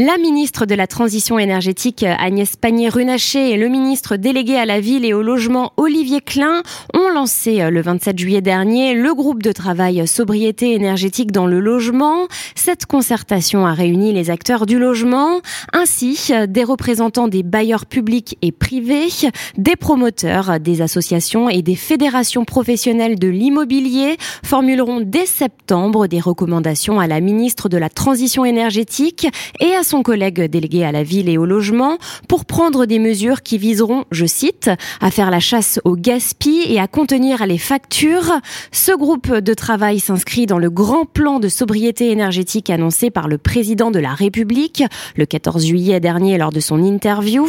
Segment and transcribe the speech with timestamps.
[0.00, 5.04] La ministre de la Transition énergétique Agnès Pannier-Runacher et le ministre délégué à la ville
[5.04, 6.62] et au logement Olivier Klein
[6.94, 11.58] ont lancé euh, le 27 juillet dernier le groupe de travail sobriété énergétique dans le
[11.58, 12.28] logement.
[12.54, 15.40] Cette concertation a réuni les acteurs du logement
[15.72, 19.08] ainsi euh, des représentants des bailleurs publics et privés,
[19.56, 27.00] des promoteurs, des associations et des fédérations professionnelles de l'immobilier formuleront dès septembre des recommandations
[27.00, 29.26] à la ministre de la Transition énergétique
[29.58, 31.98] et à son collègue délégué à la ville et au logement
[32.28, 34.70] pour prendre des mesures qui viseront, je cite,
[35.00, 36.38] à faire la chasse au gaspillage
[36.68, 38.32] et à contenir les factures.
[38.70, 43.38] Ce groupe de travail s'inscrit dans le grand plan de sobriété énergétique annoncé par le
[43.38, 44.84] président de la République
[45.16, 47.48] le 14 juillet dernier lors de son interview.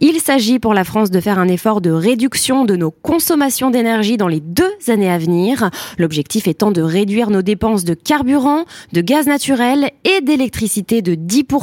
[0.00, 4.16] Il s'agit pour la France de faire un effort de réduction de nos consommations d'énergie
[4.16, 5.70] dans les deux années à venir.
[5.98, 11.57] L'objectif étant de réduire nos dépenses de carburant, de gaz naturel et d'électricité de 10%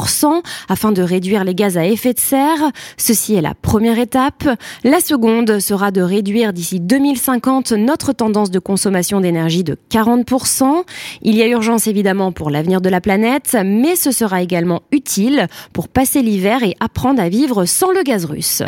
[0.70, 2.72] afin de réduire les gaz à effet de serre.
[2.98, 4.48] Ceci est la première étape.
[4.84, 10.84] La seconde sera de réduire d'ici 2050 notre tendance de consommation d'énergie de 40%.
[11.22, 15.48] Il y a urgence évidemment pour l'avenir de la planète, mais ce sera également utile
[15.74, 18.64] pour passer l'hiver et apprendre à vivre sans le gaz russe.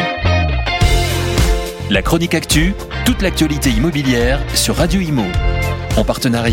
[1.89, 2.73] La chronique actu,
[3.05, 5.23] toute l'actualité immobilière sur Radio Imo.
[5.95, 6.47] En partenariat